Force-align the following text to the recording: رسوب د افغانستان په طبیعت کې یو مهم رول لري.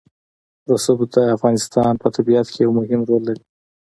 رسوب 0.69 0.99
د 1.13 1.15
افغانستان 1.35 1.93
په 2.01 2.07
طبیعت 2.15 2.47
کې 2.53 2.59
یو 2.65 2.71
مهم 2.79 3.01
رول 3.09 3.21
لري. 3.29 3.43